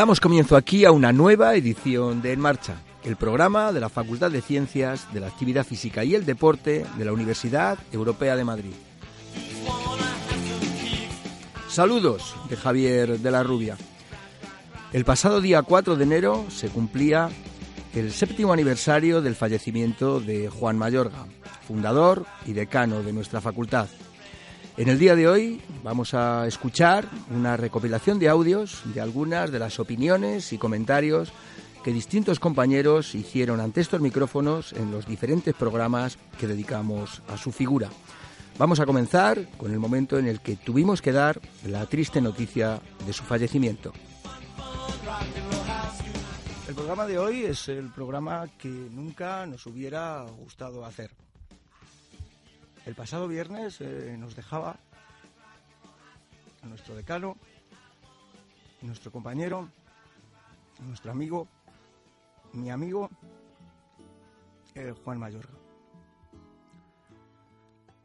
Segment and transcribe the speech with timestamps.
[0.00, 4.30] Damos comienzo aquí a una nueva edición de En Marcha, el programa de la Facultad
[4.30, 8.72] de Ciencias de la Actividad Física y el Deporte de la Universidad Europea de Madrid.
[11.68, 13.76] Saludos de Javier de la Rubia.
[14.94, 17.28] El pasado día 4 de enero se cumplía
[17.92, 21.26] el séptimo aniversario del fallecimiento de Juan Mayorga,
[21.68, 23.86] fundador y decano de nuestra facultad.
[24.80, 29.58] En el día de hoy vamos a escuchar una recopilación de audios de algunas de
[29.58, 31.34] las opiniones y comentarios
[31.84, 37.52] que distintos compañeros hicieron ante estos micrófonos en los diferentes programas que dedicamos a su
[37.52, 37.90] figura.
[38.56, 42.80] Vamos a comenzar con el momento en el que tuvimos que dar la triste noticia
[43.04, 43.92] de su fallecimiento.
[46.66, 51.10] El programa de hoy es el programa que nunca nos hubiera gustado hacer.
[52.90, 54.76] El pasado viernes eh, nos dejaba
[56.60, 57.36] a nuestro decano,
[58.82, 59.68] nuestro compañero,
[60.80, 61.46] nuestro amigo,
[62.52, 63.08] mi amigo
[64.74, 65.54] eh, Juan Mayorga.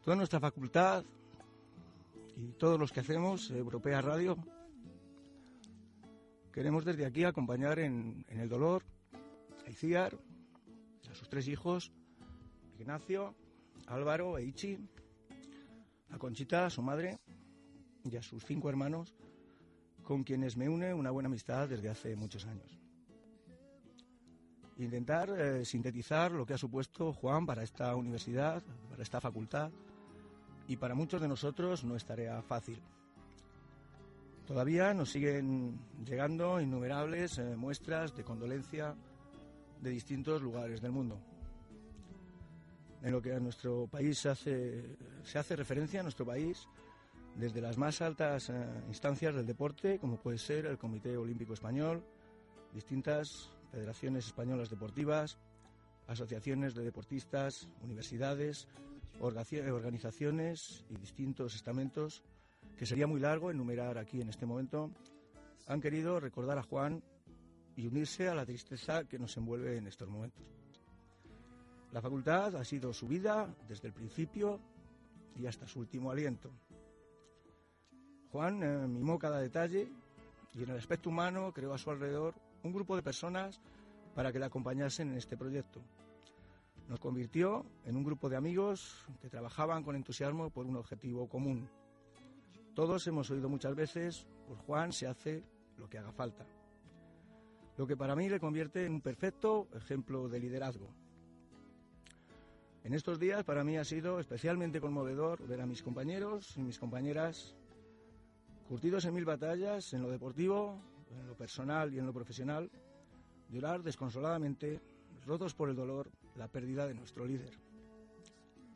[0.04, 1.04] Toda nuestra facultad
[2.38, 4.38] y todos los que hacemos Europea Radio
[6.54, 8.84] queremos desde aquí acompañar en, en el dolor
[9.66, 10.16] a Iciar,
[11.10, 11.92] a sus tres hijos,
[12.78, 13.34] Ignacio,
[13.88, 14.78] Álvaro e Ichi,
[16.10, 17.20] a Conchita, su madre,
[18.04, 19.16] y a sus cinco hermanos,
[20.04, 22.80] con quienes me une una buena amistad desde hace muchos años.
[24.78, 29.72] Intentar eh, sintetizar lo que ha supuesto Juan para esta universidad, para esta facultad,
[30.68, 32.82] y para muchos de nosotros no es tarea fácil.
[34.48, 38.96] Todavía nos siguen llegando innumerables eh, muestras de condolencia
[39.82, 41.20] de distintos lugares del mundo
[43.06, 46.68] en lo que a nuestro país se hace, referencia a nuestro país
[47.36, 48.54] desde las más altas eh,
[48.88, 52.04] instancias del deporte, como puede ser el Comité Olímpico Español,
[52.74, 55.38] distintas federaciones españolas deportivas,
[56.08, 58.68] asociaciones de deportistas, universidades,
[59.22, 62.24] organizaciones y distintos estamentos,
[62.76, 64.90] que sería muy largo enumerar aquí en este momento,
[65.68, 67.04] han querido recordar a Juan
[67.76, 70.44] y unirse a la tristeza que nos envuelve en estos momentos.
[71.96, 74.60] La facultad ha sido su vida desde el principio
[75.34, 76.52] y hasta su último aliento.
[78.34, 79.88] Juan eh, mimó cada detalle
[80.54, 83.62] y en el aspecto humano creó a su alrededor un grupo de personas
[84.14, 85.80] para que le acompañasen en este proyecto.
[86.90, 91.70] Nos convirtió en un grupo de amigos que trabajaban con entusiasmo por un objetivo común.
[92.74, 95.46] Todos hemos oído muchas veces, por Juan se hace
[95.78, 96.46] lo que haga falta.
[97.78, 101.05] Lo que para mí le convierte en un perfecto ejemplo de liderazgo.
[102.86, 106.78] En estos días para mí ha sido especialmente conmovedor ver a mis compañeros y mis
[106.78, 107.56] compañeras
[108.70, 110.80] curtidos en mil batallas, en lo deportivo,
[111.10, 112.70] en lo personal y en lo profesional,
[113.50, 114.80] llorar desconsoladamente,
[115.26, 117.58] rotos por el dolor, la pérdida de nuestro líder.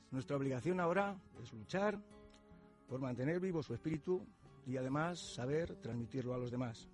[0.10, 2.02] Nuestra obligación ahora es luchar
[2.88, 4.26] por mantener vivo su espíritu
[4.66, 6.90] y además saber transmitirlo a los demás.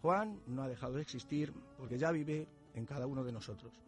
[0.00, 3.87] Juan no ha dejado de existir porque ya vive en cada uno de nosotros.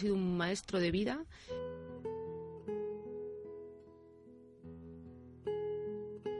[0.00, 1.24] Sido un maestro de vida.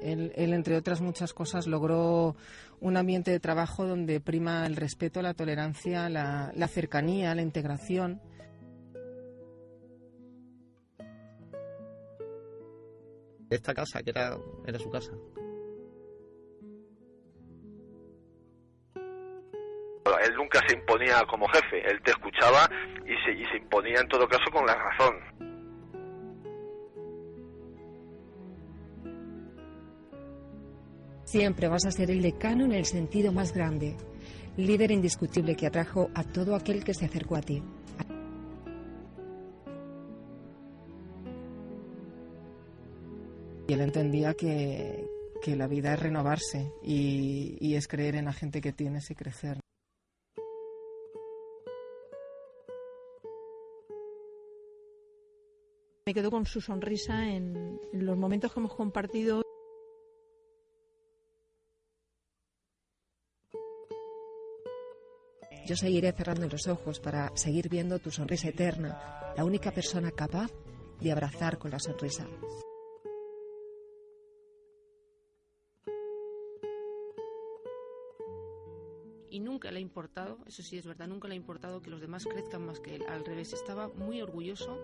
[0.02, 2.34] Él, él, entre otras muchas cosas, logró
[2.80, 8.20] un ambiente de trabajo donde prima el respeto, la tolerancia, la, la cercanía, la integración.
[13.50, 15.12] Esta casa, que era, era su casa.
[20.40, 22.68] Nunca se imponía como jefe, él te escuchaba
[23.04, 25.14] y se, y se imponía en todo caso con la razón.
[31.24, 33.96] Siempre vas a ser el decano en el sentido más grande,
[34.56, 37.62] líder indiscutible que atrajo a todo aquel que se acercó a ti.
[43.68, 45.06] Y él entendía que,
[45.40, 49.14] que la vida es renovarse y, y es creer en la gente que tienes y
[49.14, 49.60] crecer.
[56.10, 59.42] Me quedo con su sonrisa en, en los momentos que hemos compartido.
[65.68, 70.50] Yo seguiré cerrando los ojos para seguir viendo tu sonrisa eterna, la única persona capaz
[71.00, 72.26] de abrazar con la sonrisa.
[79.30, 82.00] Y nunca le ha importado, eso sí es verdad, nunca le ha importado que los
[82.00, 83.04] demás crezcan más que él.
[83.08, 84.76] Al revés, estaba muy orgulloso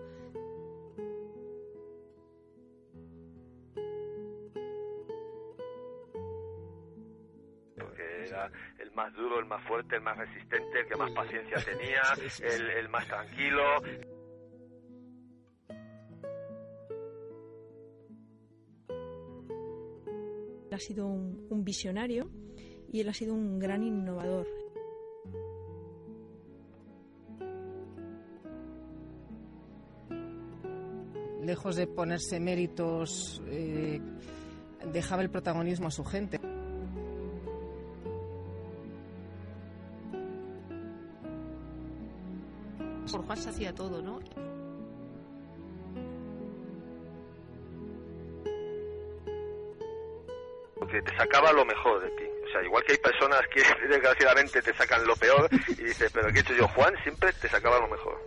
[8.97, 12.01] más duro, el más fuerte, el más resistente, el que más paciencia tenía,
[12.55, 13.61] el, el más tranquilo.
[20.65, 22.27] Él ha sido un, un visionario
[22.91, 24.47] y él ha sido un gran innovador.
[31.43, 34.01] Lejos de ponerse méritos, eh,
[34.91, 36.39] dejaba el protagonismo a su gente.
[43.77, 44.19] Todo, ¿no?
[50.75, 52.23] Porque te sacaba lo mejor de ti.
[52.47, 56.31] O sea, igual que hay personas que desgraciadamente te sacan lo peor y dices, pero
[56.31, 56.67] ¿qué he hecho yo?
[56.69, 58.19] Juan siempre te sacaba lo mejor.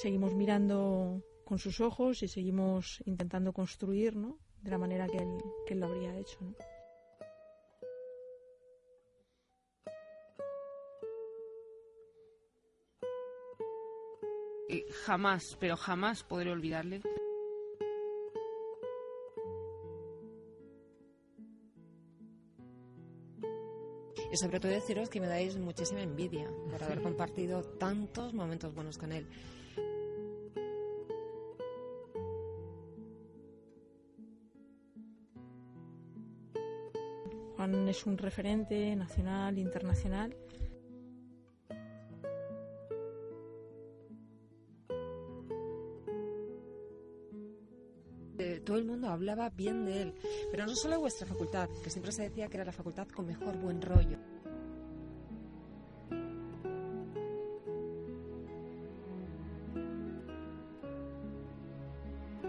[0.00, 4.38] Seguimos mirando con sus ojos y seguimos intentando construir, ¿no?
[4.62, 6.54] De la manera que él, que él lo habría hecho, ¿no?
[14.68, 17.00] Y jamás, pero jamás podré olvidarle.
[24.30, 28.98] Y sobre todo deciros que me dais muchísima envidia por haber compartido tantos momentos buenos
[28.98, 29.26] con él.
[37.56, 40.36] Juan es un referente nacional, internacional.
[49.30, 50.14] Hablaba bien de él,
[50.50, 53.56] pero no solo vuestra facultad, que siempre se decía que era la facultad con mejor
[53.58, 54.18] buen rollo.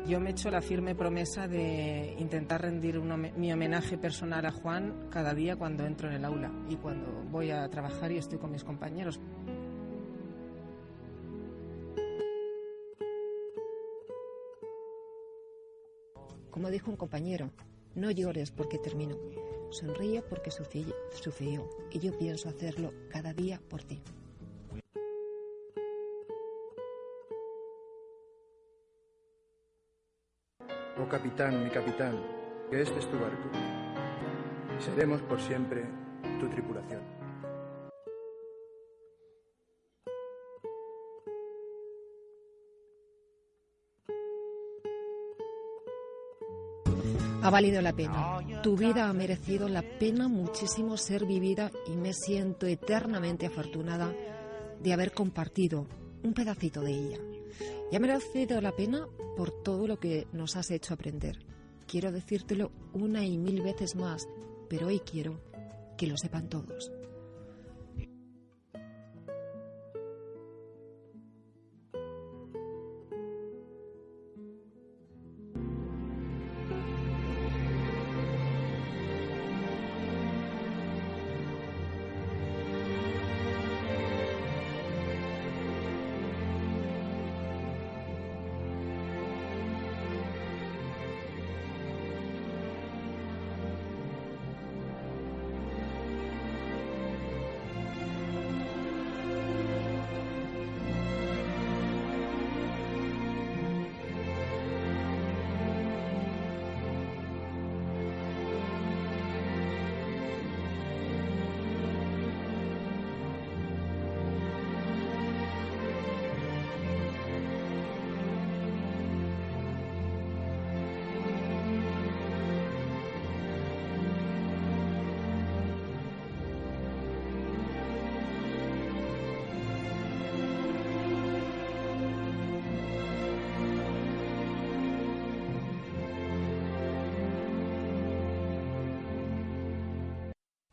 [0.08, 4.52] Yo me he hecho la firme promesa de intentar rendir un mi homenaje personal a
[4.52, 8.40] Juan cada día cuando entro en el aula y cuando voy a trabajar y estoy
[8.40, 9.20] con mis compañeros.
[16.60, 17.52] Como dijo un compañero,
[17.96, 19.16] no llores porque termino,
[19.70, 24.02] sonríe porque sucedió y yo pienso hacerlo cada día por ti.
[30.98, 32.22] Oh capitán, mi capitán,
[32.70, 33.50] que este es tu barco.
[34.80, 35.86] Seremos por siempre
[36.42, 37.19] tu tripulación.
[47.50, 48.62] Ha valido la pena.
[48.62, 54.14] Tu vida ha merecido la pena muchísimo ser vivida y me siento eternamente afortunada
[54.80, 55.88] de haber compartido
[56.22, 57.18] un pedacito de ella.
[57.92, 61.40] Y ha merecido la pena por todo lo que nos has hecho aprender.
[61.88, 64.28] Quiero decírtelo una y mil veces más,
[64.70, 65.42] pero hoy quiero
[65.98, 66.92] que lo sepan todos.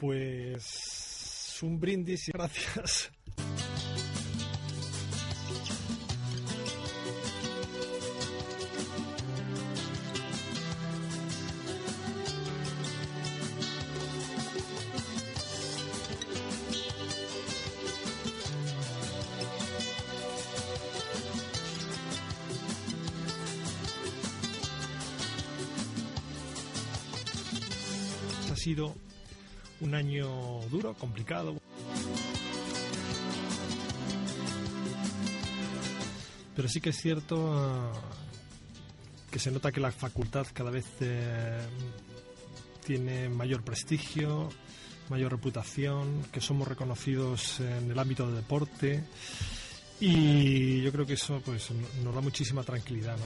[0.06, 3.10] Pues un brindis y gracias.
[28.54, 28.96] Sido
[29.80, 31.56] un año duro, complicado.
[36.54, 37.92] Pero sí que es cierto ah,
[39.30, 41.60] que se nota que la facultad cada vez eh,
[42.84, 44.48] tiene mayor prestigio,
[45.10, 49.04] mayor reputación, que somos reconocidos en el ámbito del deporte
[50.00, 51.70] y yo creo que eso pues
[52.02, 53.16] nos da muchísima tranquilidad.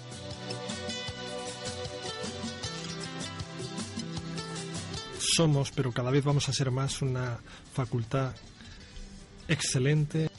[5.35, 7.39] Somos, pero cada vez vamos a ser más una
[7.73, 8.35] facultad
[9.49, 10.31] excelente.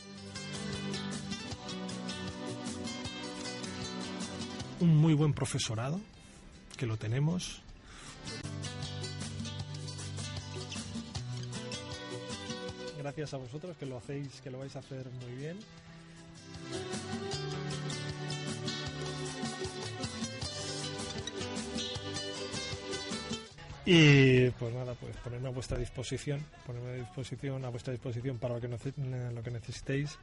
[4.79, 5.99] Un muy buen profesorado,
[6.77, 7.61] que lo tenemos.
[12.97, 15.59] Gracias a vosotros que lo hacéis, que lo vais a hacer muy bien.
[23.93, 28.53] Y pues nada, pues ponerme a vuestra disposición, ponerme a disposición, a vuestra disposición para
[28.55, 30.17] lo que, nece- lo que necesitéis.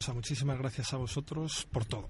[0.00, 2.08] O sea, muchísimas gracias a vosotros por todo.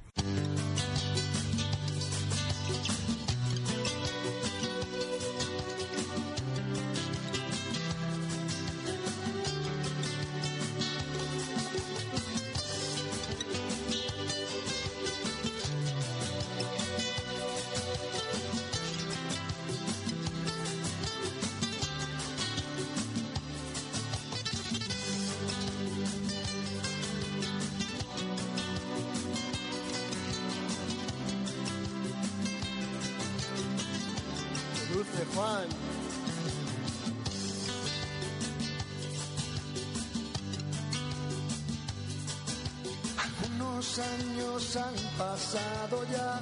[44.76, 46.40] Han pasado ya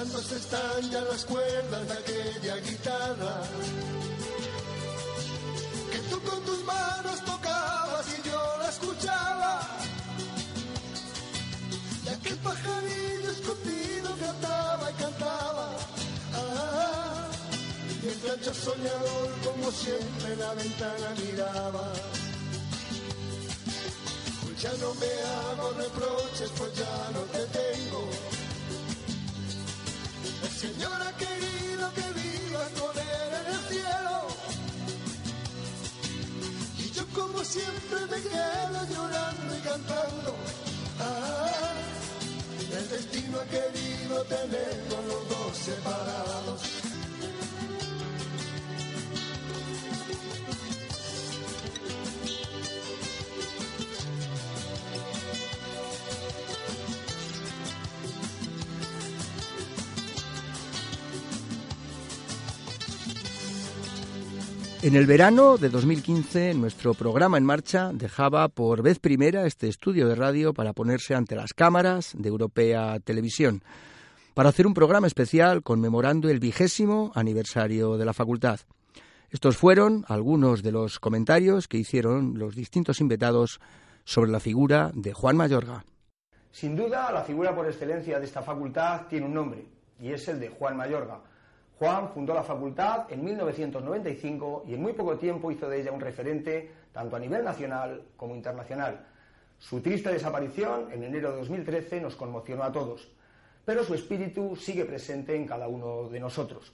[0.00, 3.42] Lamentándose están ya las cuerdas de aquella guitarra
[5.92, 9.60] que tú con tus manos tocabas y yo la escuchaba.
[12.06, 15.76] Y aquel pajarillo escondido cantaba y cantaba.
[16.34, 17.28] Ah,
[18.02, 21.92] y el plancho soñador como siempre la ventana miraba.
[24.44, 28.39] Pues ya no me hago reproches, pues ya no te tengo.
[30.62, 34.28] El Señor ha querido que vivas con Él en el cielo.
[36.76, 40.36] Y yo como siempre me quedo llorando y cantando.
[41.00, 41.72] Ah,
[42.76, 46.89] el destino ha querido tenernos los dos separados.
[64.82, 70.08] En el verano de 2015, nuestro programa en marcha dejaba por vez primera este estudio
[70.08, 73.62] de radio para ponerse ante las cámaras de Europea Televisión,
[74.32, 78.60] para hacer un programa especial conmemorando el vigésimo aniversario de la facultad.
[79.28, 83.60] Estos fueron algunos de los comentarios que hicieron los distintos invitados
[84.04, 85.84] sobre la figura de Juan Mayorga.
[86.52, 89.66] Sin duda, la figura por excelencia de esta facultad tiene un nombre,
[90.00, 91.20] y es el de Juan Mayorga.
[91.80, 96.00] Juan fundó la facultad en 1995 y en muy poco tiempo hizo de ella un
[96.02, 99.06] referente tanto a nivel nacional como internacional.
[99.58, 103.10] Su triste desaparición en enero de 2013 nos conmocionó a todos,
[103.64, 106.70] pero su espíritu sigue presente en cada uno de nosotros.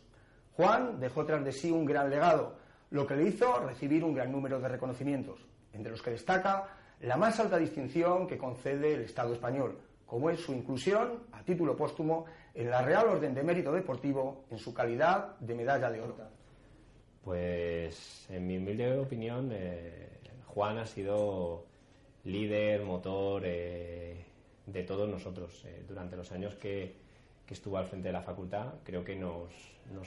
[0.57, 2.57] Juan dejó tras de sí un gran legado,
[2.91, 5.39] lo que le hizo recibir un gran número de reconocimientos,
[5.73, 6.67] entre los que destaca
[7.03, 11.77] la más alta distinción que concede el Estado español, como es su inclusión, a título
[11.77, 16.17] póstumo, en la Real Orden de Mérito Deportivo en su calidad de medalla de oro.
[17.23, 21.67] Pues, en mi humilde opinión, eh, Juan ha sido
[22.25, 24.25] líder, motor eh,
[24.65, 25.65] de todos nosotros.
[25.67, 27.05] Eh, durante los años que,
[27.49, 29.53] estuvo al frente de la facultad, creo que nos,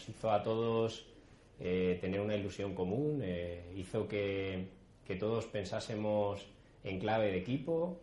[0.07, 1.05] hizo a todos
[1.57, 3.23] tener una ilusión común,
[3.75, 4.67] hizo que
[5.19, 6.45] todos pensásemos
[6.83, 7.99] en clave de equipo,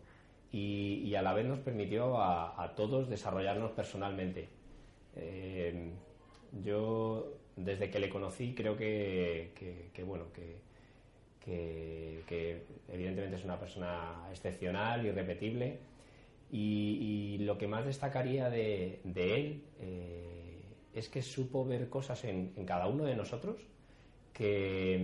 [0.51, 4.47] y, a la vez nos permitió a, todos desarrollarnos personalmente.
[5.15, 5.91] Eh,
[6.63, 9.51] yo, desde que le conocí, creo que,
[10.05, 10.61] bueno, que,
[12.89, 15.79] evidentemente es una persona excepcional, irrepetible,
[16.51, 20.61] y, lo que más destacaría de, él eh,
[20.93, 23.61] es que supo ver cosas en, cada uno de nosotros
[24.33, 24.99] que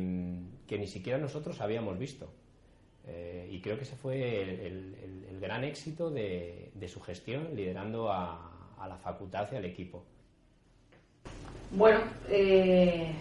[0.69, 2.29] ni siquiera nosotros habíamos visto.
[3.07, 8.49] Eh, y creo que ese fue el, gran éxito de, su gestión, liderando a,
[8.87, 10.03] la facultad y al equipo.
[11.71, 11.99] Bueno,
[12.29, 13.13] eh,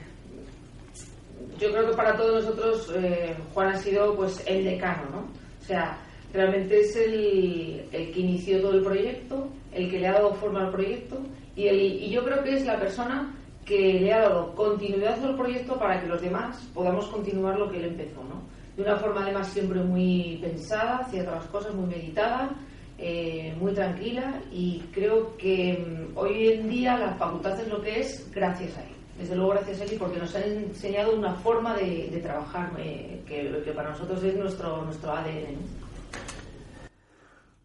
[1.59, 5.19] yo creo que para todos nosotros eh, Juan ha sido pues el decano, ¿no?
[5.61, 5.99] O sea,
[6.33, 10.73] realmente es el, que inició todo el proyecto, el que le ha dado forma al
[10.73, 11.21] proyecto
[11.55, 15.79] y, y yo creo que es la persona que le ha dado continuidad al proyecto
[15.79, 18.43] para que los demás podamos continuar lo que él empezó, ¿no?
[18.77, 22.51] De una forma además siempre muy pensada, todas las cosas muy meditada,
[22.99, 28.01] eh, muy tranquila y creo que mm, hoy en día la facultad es lo que
[28.01, 28.95] es gracias a él.
[29.19, 33.63] Desde luego gracias a él porque nos ha enseñado una forma de, trabajar eh, que,
[33.65, 35.57] que, para nosotros es nuestro, nuestro ADN.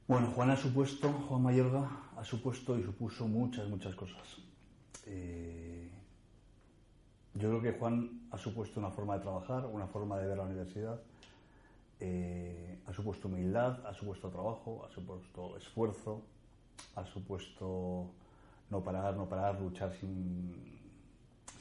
[0.08, 4.38] Bueno, Juan ha supuesto, Juan Mayorga ha supuesto y supuso muchas, muchas cosas.
[5.06, 5.67] Eh,
[7.38, 10.44] yo creo que Juan ha supuesto una forma de trabajar, una forma de ver la
[10.44, 11.00] universidad,
[12.00, 16.24] eh, ha supuesto humildad, ha supuesto trabajo, ha supuesto esfuerzo,
[16.96, 18.12] ha supuesto
[18.70, 20.54] no parar, no parar, luchar sin,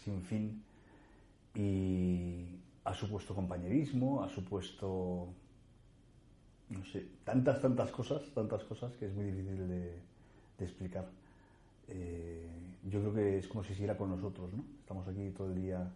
[0.02, 0.62] sin fin
[1.54, 5.28] y ha supuesto compañerismo, ha supuesto,
[6.70, 10.00] no sé, tantas, tantas cosas, tantas cosas que es muy difícil de,
[10.58, 11.06] explicar.
[11.88, 12.48] Eh,
[12.84, 14.75] yo creo que es como si siguiera con nosotros, ¿no?
[14.86, 15.90] Estamos aquí todo el día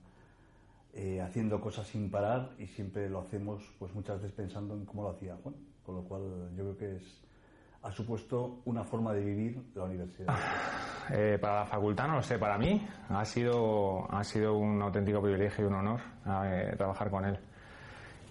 [0.95, 5.05] eh, haciendo cosas sin parar y siempre lo hacemos, pues muchas veces pensando en cómo
[5.05, 5.55] lo hacía Juan.
[5.87, 7.23] Con lo cual, yo creo que es
[7.83, 10.35] ha supuesto una forma de vivir la universidad.
[11.13, 15.23] Eh, para la facultad, no lo sé, para mí ha sido, ha sido un auténtico
[15.23, 16.01] privilegio y un honor
[16.47, 17.39] eh, trabajar con él.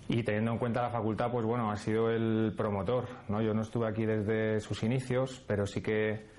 [0.10, 3.06] Y teniendo en cuenta la facultad, pues bueno, ha sido el promotor.
[3.30, 3.42] ¿no?
[3.42, 6.38] Yo no estuve aquí desde sus inicios, pero sí que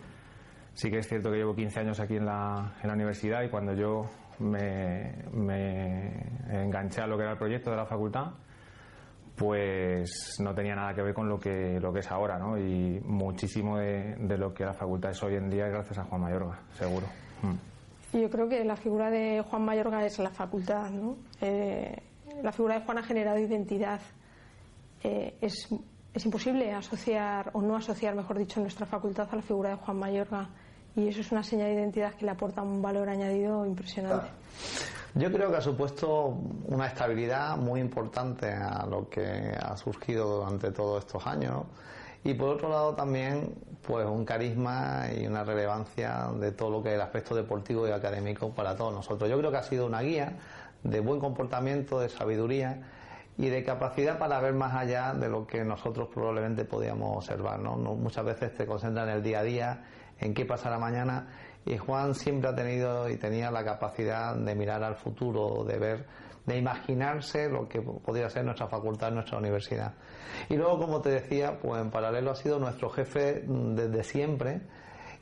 [0.75, 3.49] Sí que es cierto que llevo 15 años aquí en la, en la universidad y
[3.49, 4.09] cuando yo
[4.41, 5.27] me,
[6.49, 8.33] enganché a lo que era el proyecto de la facultad,
[9.37, 12.59] pues no tenía nada que ver con lo que, lo que es ahora, ¿no?
[12.59, 16.61] Y muchísimo de, lo que la facultad es hoy en día gracias a Juan Mayorga,
[16.75, 17.07] seguro.
[17.43, 18.19] Mm.
[18.19, 21.17] Yo creo que la figura de Juan Mayorga es la facultad, ¿no?
[21.41, 21.97] Eh,
[22.43, 24.01] la figura de Juan ha generado identidad.
[25.03, 25.69] Eh, es,
[26.13, 29.99] es imposible asociar, o no asociar, mejor dicho, nuestra facultad a la figura de Juan
[29.99, 30.49] Mayorga
[30.97, 34.29] y eso es una señal de identidad que le aporta un valor añadido impresionante.
[35.15, 40.71] Yo creo que ha supuesto una estabilidad muy importante a lo que ha surgido durante
[40.71, 41.65] todos estos años
[42.23, 43.55] y por otro lado también
[43.87, 47.91] pues un carisma y una relevancia de todo lo que es el aspecto deportivo y
[47.91, 49.29] académico para todos nosotros.
[49.29, 50.37] Yo creo que ha sido una guía
[50.83, 52.81] de buen comportamiento, de sabiduría
[53.39, 57.59] y de capacidad para ver más allá de lo que nosotros probablemente podíamos observar.
[57.59, 57.77] ¿no?
[57.77, 59.85] Muchas veces te concentras en el día a día
[60.19, 61.29] en qué pasará mañana.
[61.65, 66.07] Y Juan siempre ha tenido y tenía la capacidad de mirar al futuro, de ver,
[66.47, 69.95] de imaginarse lo que podría ser nuestra facultad, nuestra universidad.
[70.49, 74.61] Y luego, como te decía, pues en paralelo ha sido nuestro jefe desde siempre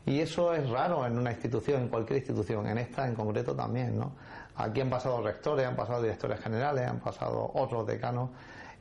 [0.08, 3.98] Y eso es raro en una institución, en cualquier institución, en esta en concreto también,
[3.98, 4.12] ¿no?
[4.56, 8.30] Aquí han pasado rectores, han pasado directores generales, han pasado otros decanos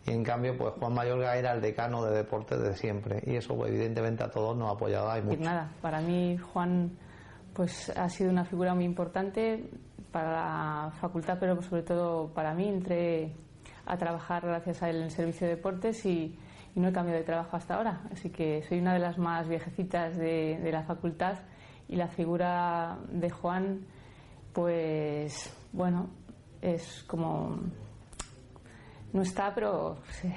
[0.06, 3.58] y en cambio pues Juan Mayorga era el decano de deportes de siempre y eso
[3.58, 5.44] pues, evidentemente a todos nos ha apoyado y mucho.
[5.44, 6.92] Nada, para mí Juan
[7.54, 9.70] pues ha sido una figura muy importante
[10.12, 12.70] para la facultad, pero sobre todo para mí.
[12.70, 13.34] Entré
[13.86, 16.06] a trabajar gracias a él en el servicio de deportes
[16.78, 18.02] y, no he cambiado de trabajo hasta ahora.
[18.12, 21.40] Así que soy una de las más viejecitas de, la facultad
[21.88, 23.86] y la figura de Juan,
[24.54, 26.10] pues bueno,
[26.62, 27.60] es como
[29.14, 30.32] no está, pero sí.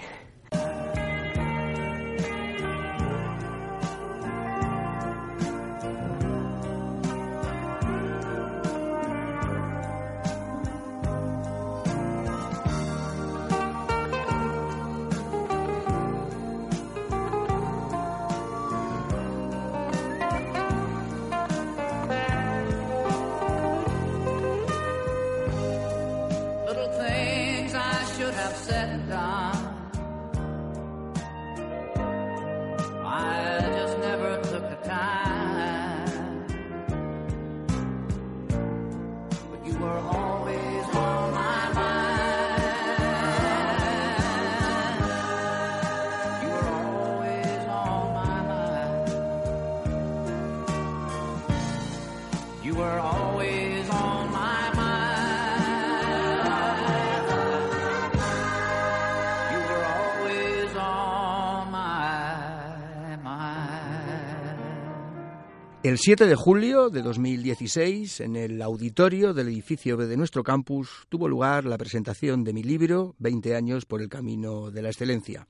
[65.90, 71.04] El 7 de julio de 2016, en el auditorio del edificio B de nuestro campus,
[71.08, 75.48] tuvo lugar la presentación de mi libro 20 años por el camino de la excelencia.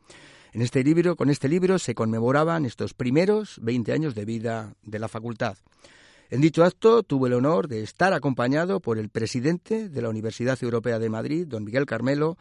[0.54, 4.98] En este libro, con este libro se conmemoraban estos primeros 20 años de vida de
[4.98, 5.58] la facultad.
[6.30, 10.58] En dicho acto tuve el honor de estar acompañado por el presidente de la Universidad
[10.62, 12.38] Europea de Madrid, don Miguel Carmelo,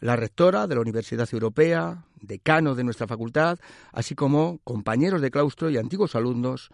[0.00, 3.58] la rectora de la Universidad Europea, decano de nuestra facultad,
[3.92, 6.70] así como compañeros de claustro y antiguos alumnos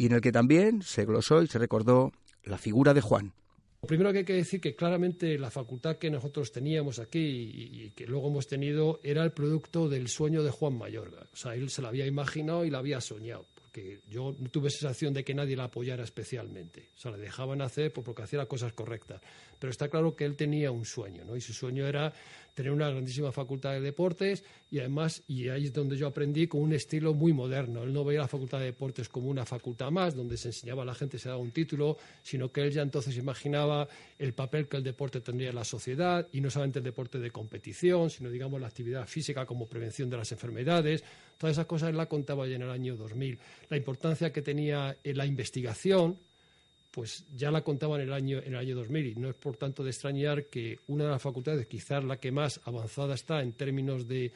[0.00, 3.34] y en el que también se glosó y se recordó la figura de Juan.
[3.82, 7.90] Lo primero que hay que decir que claramente la facultad que nosotros teníamos aquí y,
[7.90, 11.26] que luego hemos tenido era el producto del sueño de Juan Mayorga.
[11.30, 14.70] O sea, él se la había imaginado y la había soñado, porque yo no tuve
[14.70, 16.88] sensación de que nadie la apoyara especialmente.
[16.96, 19.20] O sea, le dejaban hacer porque hacía las cosas correctas.
[19.58, 21.36] Pero está claro que él tenía un sueño, ¿no?
[21.36, 22.10] Y su sueño era
[22.54, 26.62] tener una grandísima facultad de deportes y además, y ahí es donde yo aprendí con
[26.62, 27.82] un estilo muy moderno.
[27.82, 30.86] Él no veía la facultad de deportes como una facultad más, donde se enseñaba a
[30.86, 34.76] la gente, se daba un título, sino que él ya entonces imaginaba el papel que
[34.76, 38.60] el deporte tendría en la sociedad y no solamente el deporte de competición, sino digamos
[38.60, 41.02] la actividad física como prevención de las enfermedades.
[41.36, 43.38] Todas esas cosas él la contaba ya en el año 2000.
[43.68, 46.18] La importancia que tenía en la investigación,
[46.90, 49.56] pues ya la contaban en el año, en el año 2000 y no es por
[49.56, 53.52] tanto de extrañar que una de las facultades, quizás la que más avanzada está en
[53.52, 54.32] términos de,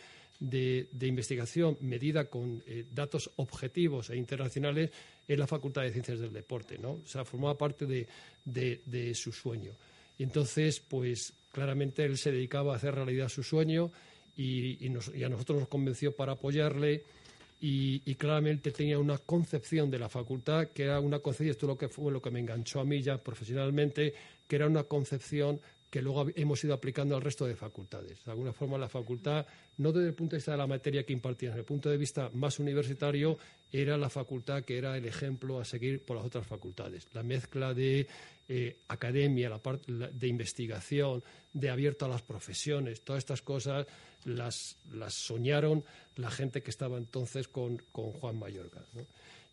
[1.00, 4.90] investigación medida con eh, datos objetivos e internacionales,
[5.26, 6.92] es la Facultad de Ciencias del Deporte, ¿no?
[6.92, 9.72] O sea, formaba parte de, su sueño.
[10.18, 13.90] Y entonces, pues claramente él se dedicaba a hacer realidad su sueño
[14.36, 17.02] y, y a nosotros nos convenció para apoyarle
[17.66, 21.78] y, claramente tenía una concepción de la facultad que era una concepción, esto es lo
[21.78, 24.12] que fue lo que me enganchó a mí ya profesionalmente,
[24.46, 25.62] que era una concepción
[25.94, 28.24] que luego hemos ido aplicando al resto de facultades.
[28.24, 31.12] De alguna forma, la facultad, no desde el punto de vista de la materia que
[31.12, 33.38] impartía, desde el punto de vista más universitario,
[33.70, 37.06] era la facultad que era el ejemplo a seguir por las otras facultades.
[37.12, 38.08] La mezcla de
[38.48, 43.86] eh, academia, la parte de investigación, de abierto a las profesiones, todas estas cosas
[44.24, 44.76] las,
[45.10, 45.84] soñaron
[46.16, 48.82] la gente que estaba entonces con, Juan Mayorga.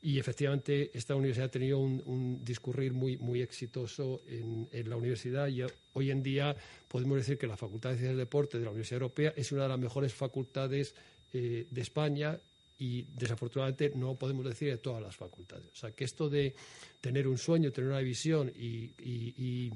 [0.03, 5.61] Y efectivamente esta universidad ha tenido un, discurrir muy, muy exitoso en, la universidad y
[5.93, 6.55] hoy en día
[6.87, 9.63] podemos decir que la Facultad de Ciencias del Deporte de la Universidad Europea es una
[9.63, 10.95] de las mejores facultades
[11.33, 12.37] eh, de España
[12.79, 15.67] y desafortunadamente no podemos decir de todas las facultades.
[15.71, 16.55] O sea que esto de
[16.99, 19.71] tener un sueño, tener una visión y,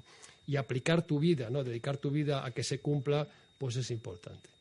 [0.57, 1.63] aplicar tu vida, ¿no?
[1.63, 3.27] dedicar tu vida a que se cumpla,
[3.59, 4.54] pues es importante.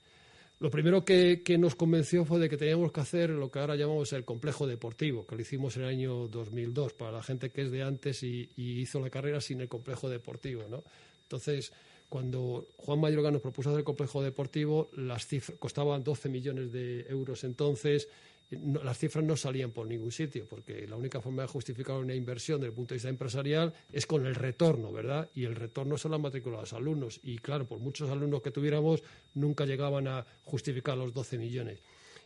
[0.65, 4.15] Lo primero que, nos convenció fue de que teníamos que hacer lo que ahora llamamos
[4.15, 7.71] el complejo deportivo, que lo hicimos en el año 2002, para la gente que es
[7.71, 10.63] de antes y, hizo la carrera sin el complejo deportivo.
[10.71, 10.83] ¿no?
[11.25, 11.71] Entonces,
[12.09, 17.05] cuando Juan Mayorga nos propuso hacer el complejo deportivo, las cifras costaban 12 millones de
[17.11, 18.09] euros entonces
[18.51, 22.61] las cifras no salían por ningún sitio, porque la única forma de justificar una inversión
[22.61, 25.29] desde el punto de vista empresarial es con el retorno, ¿verdad?
[25.35, 27.21] Y el retorno son la matrícula de los alumnos.
[27.23, 29.03] Y claro, por muchos alumnos que tuviéramos,
[29.35, 31.79] nunca llegaban a justificar los 12 millones.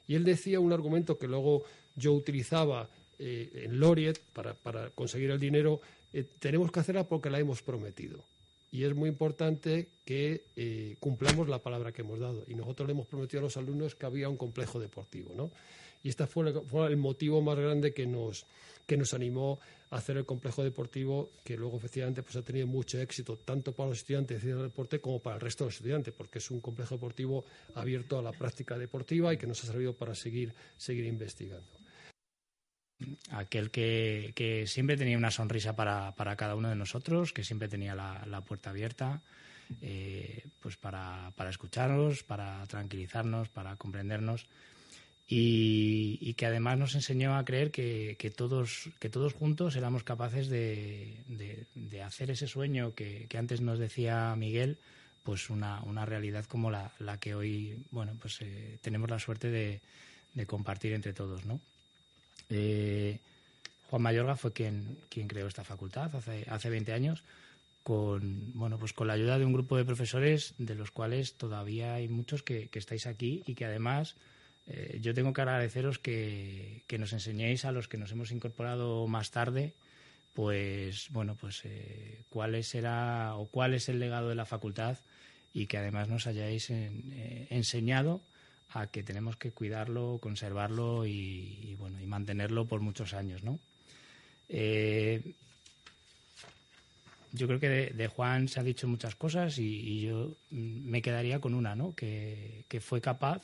[0.07, 1.65] Y él decía un argumento que luego
[1.97, 5.81] yo utilizaba eh, en Loriet para, conseguir el dinero,
[6.13, 8.23] eh, tenemos que hacerla porque la hemos prometido.
[8.71, 12.45] Y es muy importante que eh, cumplamos la palabra que hemos dado.
[12.49, 15.33] Y nosotros le hemos prometido a los alumnos que había un complejo deportivo.
[15.35, 15.51] ¿no?
[16.03, 16.53] Y este fue,
[16.87, 18.47] el motivo más grande que nos,
[18.87, 19.59] que nos animó
[19.91, 23.91] a hacer el complejo deportivo, que luego efectivamente pues, ha tenido mucho éxito, tanto para
[23.91, 26.97] los estudiantes de deporte como para el resto de los estudiantes, porque es un complejo
[26.97, 31.67] deportivo abierto a la práctica deportiva y que nos ha servido para seguir, seguir investigando.
[33.31, 37.69] Aquel que, que siempre tenía una sonrisa para, para, cada uno de nosotros, que siempre
[37.69, 39.23] tenía la, la puerta abierta.
[39.83, 44.47] Eh, pues para, para escucharnos, para tranquilizarnos, para comprendernos
[45.31, 50.49] y, que además nos enseñó a creer que, que, todos, que todos juntos éramos capaces
[50.49, 54.79] de, de, de hacer ese sueño que, que, antes nos decía Miguel,
[55.25, 59.51] pues una, una realidad como la, la, que hoy bueno, pues, eh, tenemos la suerte
[59.51, 59.81] de,
[60.47, 61.45] compartir entre todos.
[61.45, 61.61] ¿no?
[62.49, 63.19] Eh,
[63.91, 67.23] Juan Mayorga fue quien, quien creó esta facultad hace, hace 20 años.
[67.83, 71.95] Con, bueno, pues con la ayuda de un grupo de profesores de los cuales todavía
[71.95, 74.15] hay muchos que, que estáis aquí y que además
[74.71, 79.31] eh, yo tengo que agradeceros que, nos enseñéis a los que nos hemos incorporado más
[79.31, 79.73] tarde,
[80.35, 84.99] pues bueno, pues eh, cuál o cuál es el legado de la facultad
[85.55, 88.21] y que además nos hayáis eh, enseñado
[88.71, 93.59] a que tenemos que cuidarlo, conservarlo y, bueno y mantenerlo por muchos años, ¿no?
[94.51, 95.23] Eh,
[97.33, 101.55] yo creo que de, Juan se ha dicho muchas cosas y, yo me quedaría con
[101.55, 101.95] una, ¿no?
[101.95, 103.43] Que fue capaz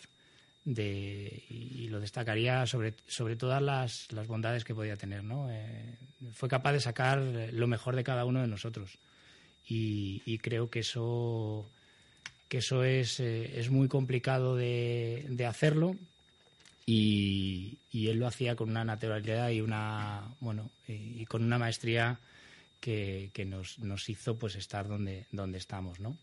[0.65, 5.25] de, y lo destacaría sobre, sobre todas las, las bondades que podía tener.
[5.25, 5.51] ¿no?
[5.51, 5.97] Eh,
[6.33, 8.99] fue capaz de sacar lo mejor de cada uno de nosotros
[9.69, 11.69] y, y creo que eso,
[12.49, 15.97] que eso es, eh, es muy complicado de, de hacerlo
[16.87, 21.59] y, y, él lo hacía con una naturalidad y, una, bueno, y, y con una
[21.59, 22.19] maestría
[22.79, 26.01] que, que nos, nos, hizo pues, estar donde, donde estamos.
[26.01, 26.15] ¿no?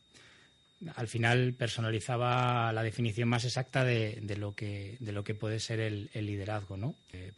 [0.96, 5.60] Al final personalizaba la definición más exacta de, de, lo, que, de lo que puede
[5.60, 6.78] ser el, liderazgo.
[6.78, 6.96] ¿no?
[7.14, 7.32] Eh...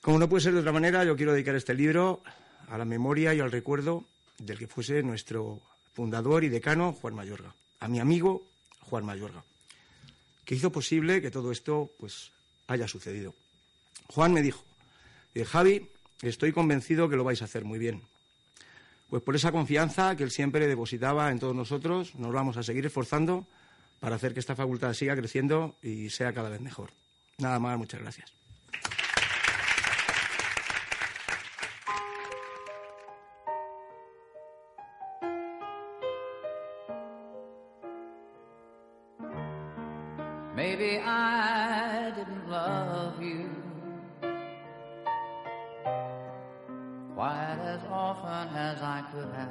[0.00, 2.22] Como no puede ser de otra manera, yo quiero dedicar este libro
[2.68, 4.04] a la memoria y al recuerdo
[4.38, 5.60] del que fuese nuestro
[5.94, 8.42] fundador y decano, Juan Mayorga, a mi amigo
[8.80, 9.44] Juan Mayorga,
[10.44, 12.32] que hizo posible que todo esto pues,
[12.66, 13.34] haya sucedido.
[14.08, 14.64] Juan me dijo,
[15.46, 15.88] Javi,
[16.22, 18.02] estoy convencido que lo vais a hacer muy bien.
[19.14, 22.84] Pues por esa confianza que él siempre depositaba en todos nosotros, nos vamos a seguir
[22.84, 23.46] esforzando
[24.00, 26.90] para hacer que esta facultad siga creciendo y sea cada vez mejor.
[27.38, 28.32] Nada más, muchas gracias.
[47.94, 49.48] Often as I could have.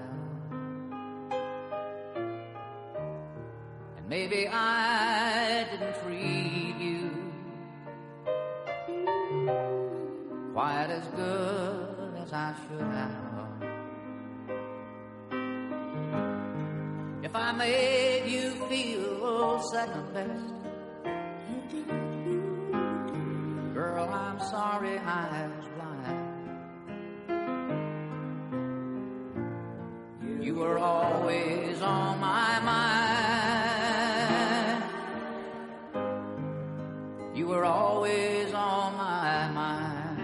[3.97, 7.09] And maybe I didn't treat you
[10.53, 13.31] quite as good as I should have.
[17.23, 20.53] If I made you feel second best,
[23.73, 25.62] girl, I'm sorry I was
[30.53, 33.63] You were always on my mind.
[37.33, 40.21] You were always on my mind.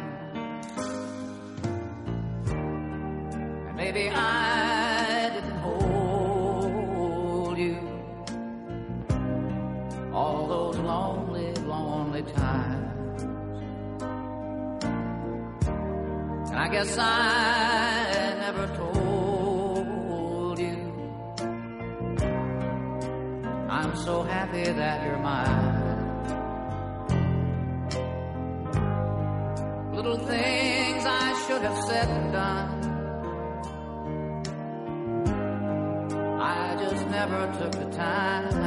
[3.69, 7.79] And maybe I didn't hold you
[10.13, 13.23] all those lonely, lonely times.
[16.51, 17.88] And I guess I
[24.09, 25.75] so happy that you're mine.
[29.93, 32.69] Little things I should have said and done.
[36.41, 38.58] I just never took the time.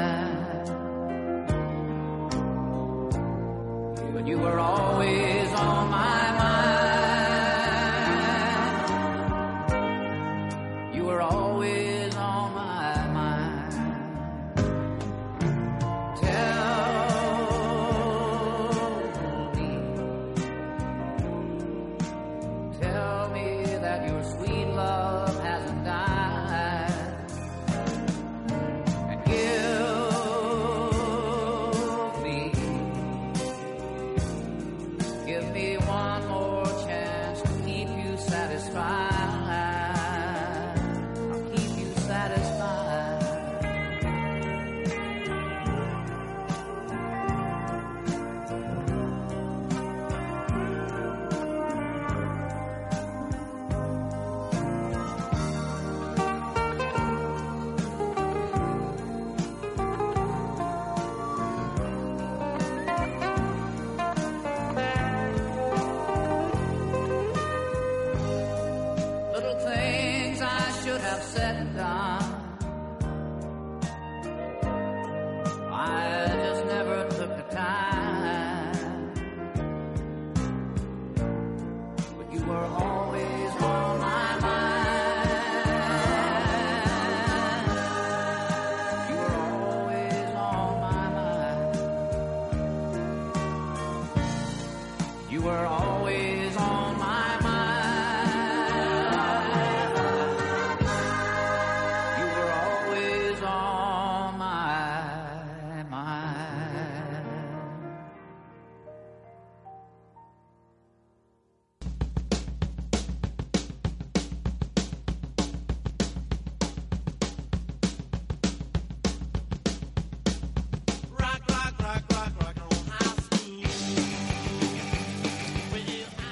[95.43, 95.82] were all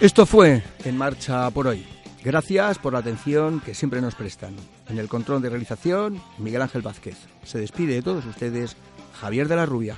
[0.01, 1.85] Esto fue En Marcha por hoy.
[2.25, 4.57] Gracias por la atención que siempre nos prestan.
[4.89, 7.19] En el control de realización, Miguel Ángel Vázquez.
[7.45, 8.79] Se despide de todos ustedes,
[9.21, 9.97] Javier de la Rubia.